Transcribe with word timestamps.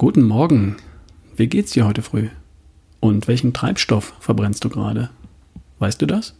Guten 0.00 0.22
Morgen. 0.22 0.76
Wie 1.34 1.48
geht's 1.48 1.72
dir 1.72 1.84
heute 1.84 2.02
früh? 2.02 2.28
Und 3.00 3.26
welchen 3.26 3.52
Treibstoff 3.52 4.14
verbrennst 4.20 4.64
du 4.64 4.68
gerade? 4.68 5.10
Weißt 5.80 6.00
du 6.00 6.06
das? 6.06 6.36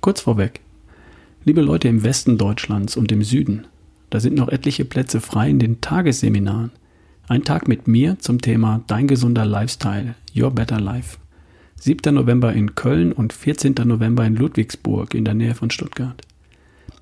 Kurz 0.00 0.20
vorweg. 0.20 0.60
Liebe 1.44 1.62
Leute 1.62 1.88
im 1.88 2.04
Westen 2.04 2.38
Deutschlands 2.38 2.96
und 2.96 3.10
im 3.10 3.24
Süden, 3.24 3.66
da 4.10 4.20
sind 4.20 4.36
noch 4.36 4.50
etliche 4.50 4.84
Plätze 4.84 5.20
frei 5.20 5.50
in 5.50 5.58
den 5.58 5.80
Tagesseminaren. 5.80 6.70
Ein 7.26 7.42
Tag 7.42 7.66
mit 7.66 7.88
mir 7.88 8.20
zum 8.20 8.40
Thema 8.40 8.84
Dein 8.86 9.08
gesunder 9.08 9.44
Lifestyle, 9.44 10.14
Your 10.32 10.52
Better 10.52 10.78
Life. 10.78 11.18
7. 11.80 12.14
November 12.14 12.52
in 12.52 12.76
Köln 12.76 13.10
und 13.10 13.32
14. 13.32 13.74
November 13.84 14.24
in 14.24 14.36
Ludwigsburg 14.36 15.12
in 15.12 15.24
der 15.24 15.34
Nähe 15.34 15.56
von 15.56 15.72
Stuttgart. 15.72 16.22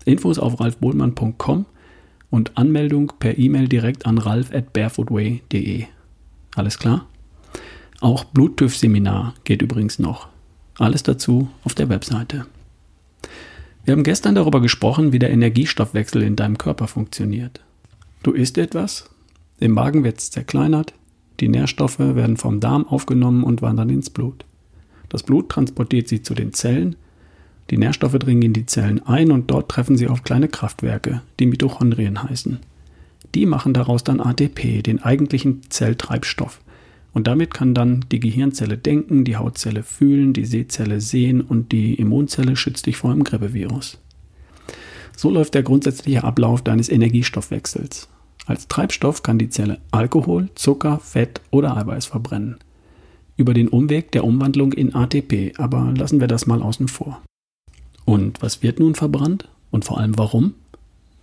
Infos 0.06 0.38
auf 0.38 0.60
ralfbohlmann.com 0.60 1.66
und 2.30 2.56
Anmeldung 2.56 3.12
per 3.18 3.38
E-Mail 3.38 3.68
direkt 3.68 4.06
an 4.06 4.18
ralf 4.18 4.52
at 4.52 4.72
barefootway.de. 4.72 5.84
Alles 6.54 6.78
klar? 6.78 7.06
Auch 8.00 8.24
Bluttüff-Seminar 8.24 9.34
geht 9.44 9.62
übrigens 9.62 9.98
noch. 9.98 10.28
Alles 10.78 11.02
dazu 11.02 11.48
auf 11.64 11.74
der 11.74 11.88
Webseite. 11.88 12.46
Wir 13.84 13.92
haben 13.92 14.02
gestern 14.02 14.34
darüber 14.34 14.60
gesprochen, 14.60 15.12
wie 15.12 15.18
der 15.18 15.30
Energiestoffwechsel 15.30 16.22
in 16.22 16.36
deinem 16.36 16.58
Körper 16.58 16.88
funktioniert. 16.88 17.60
Du 18.22 18.32
isst 18.32 18.58
etwas, 18.58 19.08
im 19.58 19.72
Magen 19.72 20.04
wird 20.04 20.18
es 20.18 20.30
zerkleinert, 20.30 20.92
die 21.40 21.48
Nährstoffe 21.48 21.98
werden 21.98 22.36
vom 22.36 22.60
Darm 22.60 22.86
aufgenommen 22.86 23.44
und 23.44 23.62
wandern 23.62 23.90
ins 23.90 24.10
Blut. 24.10 24.44
Das 25.08 25.22
Blut 25.22 25.48
transportiert 25.48 26.08
sie 26.08 26.22
zu 26.22 26.34
den 26.34 26.52
Zellen 26.52 26.96
die 27.70 27.78
Nährstoffe 27.78 28.18
dringen 28.18 28.42
in 28.42 28.52
die 28.52 28.66
Zellen 28.66 29.04
ein 29.06 29.30
und 29.30 29.50
dort 29.50 29.68
treffen 29.68 29.96
sie 29.96 30.08
auf 30.08 30.22
kleine 30.22 30.48
Kraftwerke, 30.48 31.22
die 31.40 31.46
Mitochondrien 31.46 32.22
heißen. 32.22 32.58
Die 33.34 33.46
machen 33.46 33.74
daraus 33.74 34.04
dann 34.04 34.20
ATP, 34.20 34.82
den 34.82 35.02
eigentlichen 35.02 35.62
Zelltreibstoff. 35.68 36.60
Und 37.12 37.26
damit 37.26 37.52
kann 37.54 37.74
dann 37.74 38.04
die 38.12 38.20
Gehirnzelle 38.20 38.76
denken, 38.76 39.24
die 39.24 39.36
Hautzelle 39.36 39.82
fühlen, 39.82 40.32
die 40.32 40.44
Sehzelle 40.44 41.00
sehen 41.00 41.40
und 41.40 41.72
die 41.72 41.94
Immunzelle 41.94 42.56
schützt 42.56 42.86
dich 42.86 42.98
vor 42.98 43.10
einem 43.10 43.24
Grippevirus. 43.24 43.98
So 45.16 45.30
läuft 45.30 45.54
der 45.54 45.62
grundsätzliche 45.62 46.24
Ablauf 46.24 46.62
deines 46.62 46.90
Energiestoffwechsels. 46.90 48.08
Als 48.44 48.68
Treibstoff 48.68 49.22
kann 49.22 49.38
die 49.38 49.48
Zelle 49.48 49.80
Alkohol, 49.90 50.50
Zucker, 50.54 50.98
Fett 50.98 51.40
oder 51.50 51.76
Eiweiß 51.76 52.06
verbrennen. 52.06 52.58
Über 53.36 53.54
den 53.54 53.68
Umweg 53.68 54.12
der 54.12 54.24
Umwandlung 54.24 54.72
in 54.72 54.94
ATP, 54.94 55.54
aber 55.58 55.92
lassen 55.96 56.20
wir 56.20 56.28
das 56.28 56.46
mal 56.46 56.62
außen 56.62 56.88
vor. 56.88 57.22
Und 58.06 58.40
was 58.40 58.62
wird 58.62 58.80
nun 58.80 58.94
verbrannt? 58.94 59.48
Und 59.70 59.84
vor 59.84 59.98
allem 59.98 60.16
warum? 60.16 60.54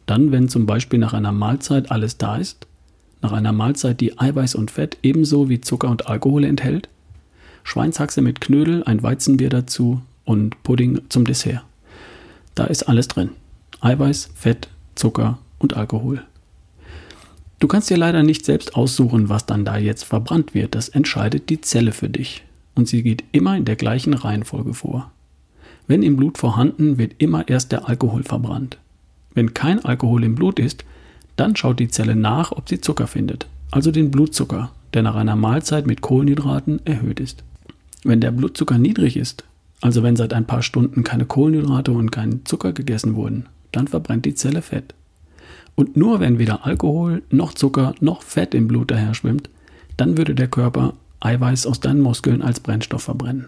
Dann, 0.05 0.31
wenn 0.31 0.49
zum 0.49 0.67
Beispiel 0.67 0.99
nach 0.99 1.13
einer 1.13 1.31
Mahlzeit 1.31 1.89
alles 1.89 2.19
da 2.19 2.35
ist, 2.35 2.67
nach 3.21 3.31
einer 3.31 3.53
Mahlzeit, 3.53 4.01
die 4.01 4.19
Eiweiß 4.19 4.53
und 4.53 4.69
Fett 4.69 4.97
ebenso 5.01 5.49
wie 5.49 5.61
Zucker 5.61 5.89
und 5.89 6.07
Alkohol 6.07 6.43
enthält, 6.43 6.89
Schweinshaxe 7.63 8.21
mit 8.21 8.41
Knödel, 8.41 8.83
ein 8.83 9.01
Weizenbier 9.01 9.49
dazu 9.49 10.01
und 10.25 10.61
Pudding 10.63 11.01
zum 11.07 11.25
Dessert. 11.25 11.63
Da 12.53 12.65
ist 12.65 12.83
alles 12.83 13.07
drin. 13.07 13.29
Eiweiß, 13.79 14.29
Fett, 14.35 14.67
Zucker 14.95 15.39
und 15.59 15.75
Alkohol. 15.75 16.21
Du 17.59 17.67
kannst 17.69 17.89
dir 17.89 17.97
leider 17.97 18.23
nicht 18.23 18.43
selbst 18.43 18.75
aussuchen, 18.75 19.29
was 19.29 19.45
dann 19.45 19.63
da 19.63 19.77
jetzt 19.77 20.03
verbrannt 20.03 20.53
wird. 20.53 20.75
Das 20.75 20.89
entscheidet 20.89 21.49
die 21.49 21.61
Zelle 21.61 21.93
für 21.93 22.09
dich. 22.09 22.43
Und 22.75 22.89
sie 22.89 23.03
geht 23.03 23.23
immer 23.31 23.55
in 23.55 23.63
der 23.63 23.77
gleichen 23.77 24.13
Reihenfolge 24.13 24.73
vor. 24.73 25.11
Wenn 25.87 26.03
im 26.03 26.15
Blut 26.15 26.37
vorhanden, 26.37 26.97
wird 26.97 27.15
immer 27.17 27.47
erst 27.47 27.71
der 27.71 27.87
Alkohol 27.89 28.23
verbrannt. 28.23 28.77
Wenn 29.33 29.53
kein 29.53 29.83
Alkohol 29.83 30.23
im 30.23 30.35
Blut 30.35 30.59
ist, 30.59 30.85
dann 31.35 31.55
schaut 31.55 31.79
die 31.79 31.87
Zelle 31.87 32.15
nach, 32.15 32.51
ob 32.51 32.69
sie 32.69 32.79
Zucker 32.79 33.07
findet, 33.07 33.47
also 33.71 33.91
den 33.91 34.11
Blutzucker, 34.11 34.71
der 34.93 35.01
nach 35.01 35.15
einer 35.15 35.35
Mahlzeit 35.35 35.87
mit 35.87 36.01
Kohlenhydraten 36.01 36.85
erhöht 36.85 37.19
ist. 37.19 37.43
Wenn 38.03 38.21
der 38.21 38.31
Blutzucker 38.31 38.77
niedrig 38.77 39.17
ist, 39.17 39.43
also 39.81 40.03
wenn 40.03 40.15
seit 40.15 40.33
ein 40.33 40.45
paar 40.45 40.61
Stunden 40.61 41.03
keine 41.03 41.25
Kohlenhydrate 41.25 41.91
und 41.91 42.11
kein 42.11 42.45
Zucker 42.45 42.71
gegessen 42.71 43.15
wurden, 43.15 43.47
dann 43.71 43.87
verbrennt 43.87 44.25
die 44.25 44.35
Zelle 44.35 44.61
Fett. 44.61 44.93
Und 45.75 45.97
nur 45.97 46.19
wenn 46.19 46.37
weder 46.37 46.65
Alkohol 46.65 47.23
noch 47.31 47.53
Zucker 47.53 47.95
noch 47.99 48.21
Fett 48.21 48.53
im 48.53 48.67
Blut 48.67 48.91
daher 48.91 49.13
schwimmt, 49.13 49.49
dann 49.97 50.17
würde 50.17 50.35
der 50.35 50.47
Körper 50.47 50.93
Eiweiß 51.19 51.65
aus 51.65 51.79
deinen 51.79 52.01
Muskeln 52.01 52.41
als 52.41 52.59
Brennstoff 52.59 53.03
verbrennen. 53.03 53.47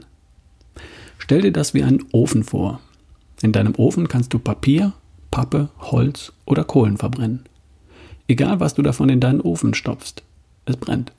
Stell 1.18 1.42
dir 1.42 1.52
das 1.52 1.74
wie 1.74 1.84
einen 1.84 2.04
Ofen 2.12 2.44
vor. 2.44 2.80
In 3.42 3.52
deinem 3.52 3.76
Ofen 3.76 4.08
kannst 4.08 4.34
du 4.34 4.40
Papier, 4.40 4.94
Pappe, 5.32 5.70
Holz 5.80 6.34
oder 6.46 6.64
Kohlen 6.64 6.98
verbrennen. 6.98 7.44
Egal, 8.28 8.60
was 8.60 8.74
du 8.74 8.82
davon 8.82 9.10
in 9.10 9.20
deinen 9.20 9.42
Ofen 9.42 9.74
stopfst, 9.74 10.24
es 10.66 10.78
brennt. 10.78 11.12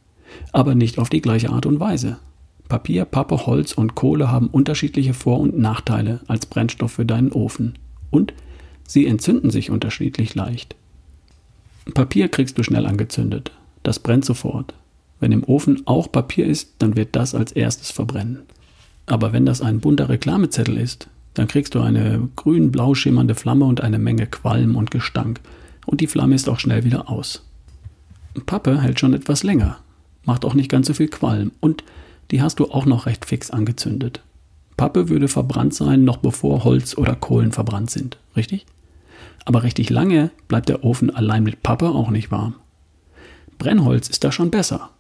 Aber 0.53 0.75
nicht 0.75 0.99
auf 0.99 1.09
die 1.09 1.21
gleiche 1.21 1.51
Art 1.51 1.67
und 1.67 1.81
Weise. 1.81 2.19
Papier, 2.69 3.05
Pappe, 3.05 3.47
Holz 3.47 3.73
und 3.73 3.95
Kohle 3.95 4.31
haben 4.31 4.49
unterschiedliche 4.49 5.15
Vor- 5.15 5.39
und 5.39 5.57
Nachteile 5.57 6.21
als 6.27 6.47
Brennstoff 6.47 6.93
für 6.93 7.07
deinen 7.07 7.31
Ofen. 7.31 7.75
Und 8.11 8.35
sie 8.89 9.07
entzünden 9.07 9.51
sich 9.51 9.71
unterschiedlich 9.71 10.35
leicht. 10.35 10.75
Papier 11.95 12.29
kriegst 12.29 12.59
du 12.59 12.65
schnell 12.65 12.87
angezündet. 12.87 13.53
Das 13.85 14.01
brennt 14.01 14.25
sofort. 14.25 14.75
Wenn 15.21 15.31
im 15.33 15.45
Ofen 15.45 15.83
auch 15.87 16.11
Papier 16.11 16.47
ist, 16.47 16.75
dann 16.79 16.97
wird 16.97 17.15
das 17.15 17.35
als 17.35 17.53
erstes 17.53 17.93
verbrennen. 17.93 18.43
Aber 19.07 19.33
wenn 19.33 19.47
das 19.47 19.63
ein 19.63 19.81
bunter 19.81 20.09
Reklamezettel 20.09 20.77
ist, 20.77 21.09
dann 21.35 21.49
kriegst 21.49 21.75
du 21.75 21.81
eine 21.81 22.29
grün-blau 22.37 22.95
schimmernde 22.95 23.35
Flamme 23.35 23.65
und 23.65 23.81
eine 23.81 23.99
Menge 23.99 24.27
Qualm 24.27 24.75
und 24.77 24.91
Gestank. 24.91 25.41
Und 25.85 26.01
die 26.01 26.07
Flamme 26.07 26.35
ist 26.35 26.49
auch 26.49 26.59
schnell 26.59 26.85
wieder 26.85 27.09
aus. 27.09 27.45
Pappe 28.45 28.83
hält 28.83 29.01
schon 29.01 29.15
etwas 29.15 29.43
länger, 29.43 29.79
macht 30.25 30.45
auch 30.45 30.55
nicht 30.55 30.71
ganz 30.71 30.89
so 30.89 30.95
viel 30.95 31.09
Qualm 31.09 31.53
und 31.61 31.85
die 32.31 32.43
hast 32.43 32.59
du 32.59 32.71
auch 32.71 32.87
noch 32.87 33.07
recht 33.07 33.25
fix 33.25 33.51
angezündet. 33.51 34.21
Pappe 34.77 35.09
würde 35.09 35.29
verbrannt 35.29 35.75
sein, 35.75 36.05
noch 36.05 36.19
bevor 36.19 36.65
Holz 36.65 36.99
oder 36.99 37.15
Kohlen 37.15 37.53
verbrannt 37.53 37.91
sind, 37.91 38.19
richtig? 38.37 38.67
Aber 39.45 39.63
richtig 39.63 39.91
lange 39.91 40.31
bleibt 40.49 40.69
der 40.69 40.85
Ofen 40.85 41.15
allein 41.15 41.45
mit 41.45 41.63
Pappe 41.63 41.89
auch 41.89 42.11
nicht 42.11 42.31
warm. 42.31 42.55
Brennholz 43.59 44.09
ist 44.09 44.25
da 44.25 44.33
schon 44.33 44.51
besser. 44.51 44.91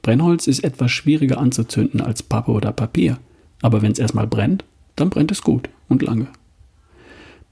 Brennholz 0.00 0.46
ist 0.46 0.64
etwas 0.64 0.90
schwieriger 0.90 1.38
anzuzünden 1.38 2.00
als 2.00 2.22
Pappe 2.22 2.52
oder 2.52 2.72
Papier. 2.72 3.18
Aber 3.62 3.82
wenn 3.82 3.92
es 3.92 3.98
erstmal 3.98 4.26
brennt, 4.26 4.64
dann 4.96 5.10
brennt 5.10 5.30
es 5.30 5.42
gut 5.42 5.68
und 5.88 6.02
lange. 6.02 6.28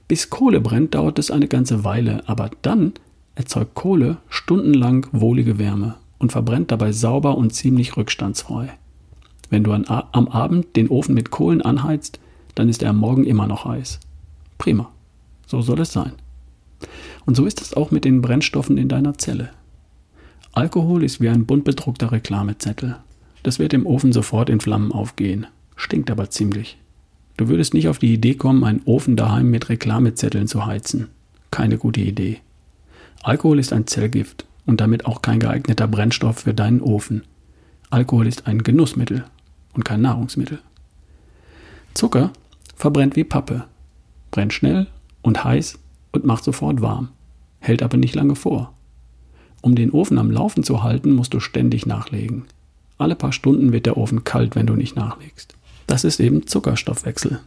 Bis 0.07 0.29
Kohle 0.29 0.61
brennt, 0.61 0.93
dauert 0.93 1.17
es 1.17 1.31
eine 1.31 1.47
ganze 1.47 1.83
Weile, 1.83 2.27
aber 2.27 2.51
dann 2.61 2.93
erzeugt 3.33 3.75
Kohle 3.75 4.17
stundenlang 4.29 5.07
wohlige 5.11 5.57
Wärme 5.57 5.95
und 6.19 6.31
verbrennt 6.31 6.71
dabei 6.71 6.91
sauber 6.91 7.37
und 7.37 7.53
ziemlich 7.53 7.97
rückstandsfrei. 7.97 8.77
Wenn 9.49 9.63
du 9.63 9.71
an, 9.71 9.85
am 9.85 10.27
Abend 10.27 10.75
den 10.75 10.89
Ofen 10.89 11.13
mit 11.13 11.31
Kohlen 11.31 11.61
anheizt, 11.61 12.19
dann 12.55 12.69
ist 12.69 12.83
er 12.83 12.91
am 12.91 12.97
Morgen 12.97 13.25
immer 13.25 13.47
noch 13.47 13.65
heiß. 13.65 13.99
Prima. 14.57 14.89
So 15.47 15.61
soll 15.61 15.79
es 15.81 15.91
sein. 15.91 16.13
Und 17.25 17.35
so 17.35 17.45
ist 17.45 17.61
es 17.61 17.73
auch 17.73 17.91
mit 17.91 18.05
den 18.05 18.21
Brennstoffen 18.21 18.77
in 18.77 18.87
deiner 18.87 19.17
Zelle. 19.17 19.49
Alkohol 20.53 21.03
ist 21.03 21.19
wie 21.19 21.29
ein 21.29 21.45
bunt 21.45 21.65
bedruckter 21.65 22.11
Reklamezettel. 22.11 22.97
Das 23.43 23.59
wird 23.59 23.73
im 23.73 23.85
Ofen 23.85 24.13
sofort 24.13 24.49
in 24.49 24.61
Flammen 24.61 24.91
aufgehen. 24.91 25.47
Stinkt 25.75 26.09
aber 26.11 26.29
ziemlich. 26.29 26.77
Du 27.37 27.49
würdest 27.49 27.73
nicht 27.73 27.89
auf 27.89 27.99
die 27.99 28.13
Idee 28.13 28.35
kommen, 28.35 28.63
einen 28.63 28.81
Ofen 28.85 29.15
daheim 29.15 29.49
mit 29.49 29.69
Reklamezetteln 29.69 30.47
zu 30.47 30.65
heizen. 30.65 31.09
Keine 31.51 31.77
gute 31.77 32.01
Idee. 32.01 32.39
Alkohol 33.23 33.59
ist 33.59 33.73
ein 33.73 33.87
Zellgift 33.87 34.45
und 34.65 34.81
damit 34.81 35.05
auch 35.05 35.21
kein 35.21 35.39
geeigneter 35.39 35.87
Brennstoff 35.87 36.39
für 36.39 36.53
deinen 36.53 36.81
Ofen. 36.81 37.23
Alkohol 37.89 38.27
ist 38.27 38.47
ein 38.47 38.63
Genussmittel 38.63 39.25
und 39.73 39.83
kein 39.83 40.01
Nahrungsmittel. 40.01 40.59
Zucker 41.93 42.31
verbrennt 42.75 43.15
wie 43.15 43.23
Pappe, 43.23 43.65
brennt 44.31 44.53
schnell 44.53 44.87
und 45.21 45.43
heiß 45.43 45.79
und 46.11 46.25
macht 46.25 46.43
sofort 46.43 46.81
warm, 46.81 47.09
hält 47.59 47.83
aber 47.83 47.97
nicht 47.97 48.15
lange 48.15 48.35
vor. 48.35 48.73
Um 49.61 49.75
den 49.75 49.91
Ofen 49.91 50.17
am 50.17 50.29
Laufen 50.29 50.63
zu 50.63 50.83
halten, 50.83 51.13
musst 51.13 51.33
du 51.33 51.39
ständig 51.39 51.85
nachlegen. 51.85 52.45
Alle 52.97 53.15
paar 53.15 53.31
Stunden 53.31 53.71
wird 53.71 53.85
der 53.85 53.97
Ofen 53.97 54.23
kalt, 54.23 54.55
wenn 54.55 54.67
du 54.67 54.75
nicht 54.75 54.95
nachlegst. 54.95 55.55
Das 55.87 56.03
ist 56.03 56.19
eben 56.19 56.47
Zuckerstoffwechsel. 56.47 57.39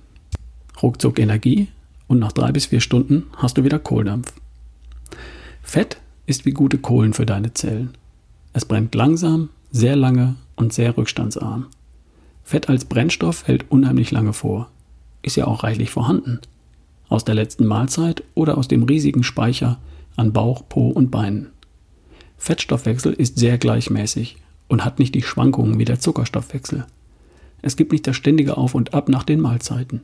Ruckzuck 0.82 1.18
Energie 1.18 1.68
und 2.06 2.18
nach 2.18 2.32
drei 2.32 2.52
bis 2.52 2.66
vier 2.66 2.80
Stunden 2.80 3.26
hast 3.36 3.58
du 3.58 3.64
wieder 3.64 3.78
Kohldampf. 3.78 4.32
Fett 5.62 5.98
ist 6.26 6.44
wie 6.44 6.52
gute 6.52 6.78
Kohlen 6.78 7.12
für 7.12 7.26
deine 7.26 7.52
Zellen. 7.54 7.90
Es 8.52 8.64
brennt 8.64 8.94
langsam, 8.94 9.50
sehr 9.70 9.96
lange 9.96 10.36
und 10.56 10.72
sehr 10.72 10.96
rückstandsarm. 10.96 11.66
Fett 12.44 12.68
als 12.68 12.86
Brennstoff 12.86 13.46
hält 13.46 13.70
unheimlich 13.70 14.10
lange 14.10 14.32
vor. 14.32 14.70
Ist 15.22 15.36
ja 15.36 15.46
auch 15.46 15.64
reichlich 15.64 15.90
vorhanden. 15.90 16.40
Aus 17.08 17.24
der 17.24 17.34
letzten 17.34 17.66
Mahlzeit 17.66 18.22
oder 18.34 18.56
aus 18.56 18.68
dem 18.68 18.84
riesigen 18.84 19.22
Speicher 19.22 19.78
an 20.16 20.32
Bauch, 20.32 20.62
Po 20.68 20.88
und 20.88 21.10
Beinen. 21.10 21.50
Fettstoffwechsel 22.38 23.12
ist 23.12 23.38
sehr 23.38 23.58
gleichmäßig 23.58 24.36
und 24.68 24.84
hat 24.84 24.98
nicht 24.98 25.14
die 25.14 25.22
Schwankungen 25.22 25.78
wie 25.78 25.84
der 25.84 26.00
Zuckerstoffwechsel. 26.00 26.86
Es 27.62 27.76
gibt 27.76 27.92
nicht 27.92 28.06
das 28.06 28.16
ständige 28.16 28.56
Auf 28.56 28.74
und 28.74 28.94
Ab 28.94 29.08
nach 29.08 29.24
den 29.24 29.40
Mahlzeiten. 29.40 30.02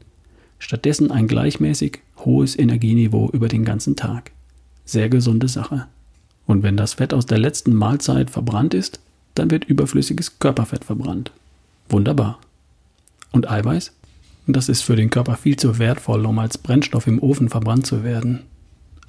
Stattdessen 0.58 1.10
ein 1.10 1.28
gleichmäßig 1.28 2.00
hohes 2.18 2.58
Energieniveau 2.58 3.30
über 3.30 3.48
den 3.48 3.64
ganzen 3.64 3.96
Tag. 3.96 4.32
Sehr 4.84 5.08
gesunde 5.08 5.48
Sache. 5.48 5.86
Und 6.46 6.62
wenn 6.62 6.76
das 6.76 6.94
Fett 6.94 7.14
aus 7.14 7.26
der 7.26 7.38
letzten 7.38 7.74
Mahlzeit 7.74 8.30
verbrannt 8.30 8.74
ist, 8.74 9.00
dann 9.34 9.50
wird 9.50 9.64
überflüssiges 9.64 10.38
Körperfett 10.38 10.84
verbrannt. 10.84 11.32
Wunderbar. 11.88 12.38
Und 13.32 13.50
Eiweiß? 13.50 13.92
Das 14.46 14.68
ist 14.68 14.82
für 14.82 14.96
den 14.96 15.10
Körper 15.10 15.36
viel 15.36 15.56
zu 15.56 15.78
wertvoll, 15.78 16.24
um 16.26 16.38
als 16.38 16.58
Brennstoff 16.58 17.06
im 17.06 17.22
Ofen 17.22 17.48
verbrannt 17.48 17.86
zu 17.86 18.04
werden. 18.04 18.42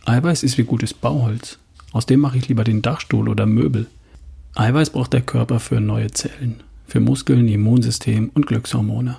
Eiweiß 0.06 0.44
ist 0.44 0.57
wie 0.57 0.63
gutes 0.63 0.94
Bauholz. 0.94 1.59
Aus 1.92 2.06
dem 2.06 2.21
mache 2.21 2.38
ich 2.38 2.47
lieber 2.47 2.63
den 2.63 2.81
Dachstuhl 2.81 3.27
oder 3.27 3.45
Möbel. 3.45 3.88
Eiweiß 4.56 4.92
braucht 4.92 5.13
der 5.13 5.21
Körper 5.21 5.59
für 5.59 5.81
neue 5.81 6.12
Zellen, 6.12 6.62
für 6.88 7.00
Muskeln, 7.00 7.48
Immunsystem 7.48 8.30
und 8.34 8.48
Glückshormone. 8.48 9.18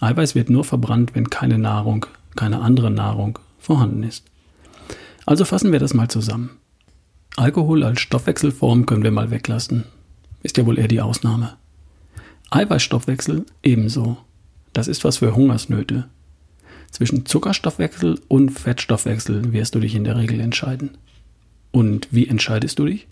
Eiweiß 0.00 0.34
wird 0.34 0.50
nur 0.50 0.64
verbrannt, 0.64 1.14
wenn 1.14 1.30
keine 1.30 1.58
Nahrung, 1.58 2.06
keine 2.36 2.60
andere 2.60 2.90
Nahrung 2.90 3.38
vorhanden 3.58 4.02
ist. 4.02 4.24
Also 5.26 5.44
fassen 5.44 5.72
wir 5.72 5.78
das 5.78 5.94
mal 5.94 6.08
zusammen. 6.08 6.50
Alkohol 7.36 7.82
als 7.82 8.00
Stoffwechselform 8.00 8.86
können 8.86 9.02
wir 9.02 9.10
mal 9.10 9.30
weglassen. 9.30 9.84
Ist 10.42 10.56
ja 10.56 10.66
wohl 10.66 10.78
eher 10.78 10.88
die 10.88 11.00
Ausnahme. 11.00 11.56
Eiweißstoffwechsel 12.50 13.46
ebenso. 13.62 14.18
Das 14.72 14.88
ist 14.88 15.04
was 15.04 15.18
für 15.18 15.34
Hungersnöte. 15.34 16.08
Zwischen 16.90 17.26
Zuckerstoffwechsel 17.26 18.20
und 18.28 18.50
Fettstoffwechsel 18.50 19.52
wirst 19.52 19.74
du 19.74 19.80
dich 19.80 19.94
in 19.96 20.04
der 20.04 20.16
Regel 20.16 20.38
entscheiden. 20.38 20.96
Und 21.72 22.06
wie 22.12 22.28
entscheidest 22.28 22.78
du 22.78 22.86
dich? 22.86 23.08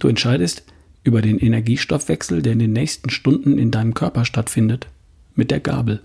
Du 0.00 0.08
entscheidest 0.08 0.64
über 1.04 1.22
den 1.22 1.38
Energiestoffwechsel, 1.38 2.42
der 2.42 2.54
in 2.54 2.58
den 2.58 2.72
nächsten 2.72 3.10
Stunden 3.10 3.58
in 3.58 3.70
deinem 3.70 3.94
Körper 3.94 4.24
stattfindet, 4.24 4.88
mit 5.34 5.50
der 5.50 5.60
Gabel. 5.60 6.00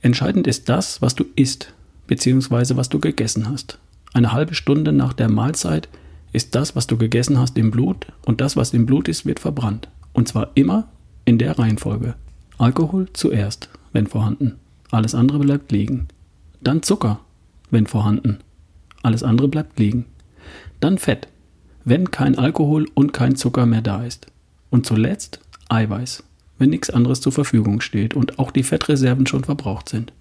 Entscheidend 0.00 0.46
ist 0.46 0.68
das, 0.68 1.00
was 1.02 1.14
du 1.14 1.24
isst, 1.36 1.72
beziehungsweise 2.06 2.76
was 2.76 2.88
du 2.88 2.98
gegessen 2.98 3.48
hast. 3.48 3.78
Eine 4.14 4.32
halbe 4.32 4.54
Stunde 4.54 4.92
nach 4.92 5.12
der 5.12 5.30
Mahlzeit 5.30 5.88
ist 6.32 6.54
das, 6.54 6.74
was 6.74 6.86
du 6.86 6.96
gegessen 6.96 7.38
hast, 7.38 7.56
im 7.58 7.70
Blut 7.70 8.06
und 8.24 8.40
das, 8.40 8.56
was 8.56 8.74
im 8.74 8.86
Blut 8.86 9.08
ist, 9.08 9.26
wird 9.26 9.38
verbrannt. 9.38 9.88
Und 10.12 10.28
zwar 10.28 10.50
immer 10.54 10.88
in 11.24 11.38
der 11.38 11.58
Reihenfolge. 11.58 12.14
Alkohol 12.58 13.08
zuerst, 13.12 13.68
wenn 13.92 14.06
vorhanden. 14.06 14.56
Alles 14.90 15.14
andere 15.14 15.38
bleibt 15.38 15.72
liegen. 15.72 16.08
Dann 16.60 16.82
Zucker, 16.82 17.20
wenn 17.70 17.86
vorhanden. 17.86 18.38
Alles 19.02 19.22
andere 19.22 19.48
bleibt 19.48 19.78
liegen. 19.78 20.06
Dann 20.80 20.98
Fett, 20.98 21.28
wenn 21.84 22.10
kein 22.10 22.38
Alkohol 22.38 22.88
und 22.94 23.12
kein 23.12 23.36
Zucker 23.36 23.66
mehr 23.66 23.82
da 23.82 24.04
ist. 24.04 24.26
Und 24.70 24.86
zuletzt 24.86 25.40
Eiweiß, 25.68 26.24
wenn 26.58 26.70
nichts 26.70 26.90
anderes 26.90 27.20
zur 27.20 27.32
Verfügung 27.32 27.80
steht 27.80 28.14
und 28.14 28.38
auch 28.38 28.50
die 28.50 28.62
Fettreserven 28.62 29.26
schon 29.26 29.44
verbraucht 29.44 29.88
sind. 29.88 30.12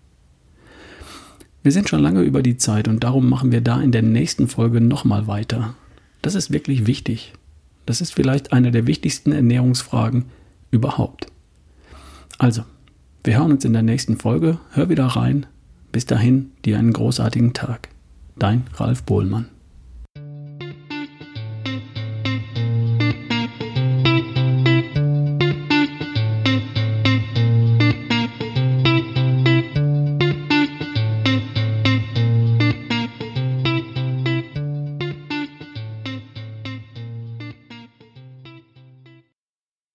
Wir 1.64 1.72
sind 1.72 1.90
schon 1.90 2.02
lange 2.02 2.22
über 2.22 2.42
die 2.42 2.58
Zeit 2.58 2.88
und 2.88 3.04
darum 3.04 3.30
machen 3.30 3.52
wir 3.52 3.62
da 3.62 3.80
in 3.82 3.92
der 3.92 4.02
nächsten 4.02 4.48
Folge 4.48 4.82
nochmal 4.82 5.28
weiter. 5.28 5.76
Das 6.22 6.36
ist 6.36 6.52
wirklich 6.52 6.88
wichtig. 6.88 7.34
Das 7.86 8.02
ist 8.02 8.14
vielleicht 8.14 8.54
eine 8.54 8.72
der 8.72 8.88
wichtigsten 8.88 9.32
Ernährungsfragen 9.32 10.26
überhaupt. 10.72 11.28
Also, 12.40 12.64
wir 13.24 13.38
hören 13.38 13.52
uns 13.52 13.66
in 13.66 13.74
der 13.74 13.84
nächsten 13.84 14.18
Folge. 14.18 14.58
Hör 14.72 14.90
wieder 14.90 15.06
rein. 15.06 15.46
Bis 15.92 16.06
dahin, 16.06 16.52
dir 16.66 16.80
einen 16.80 16.94
großartigen 16.94 17.54
Tag. 17.54 17.90
Dein 18.38 18.64
Ralf 18.76 19.04
Bohlmann. 19.04 19.46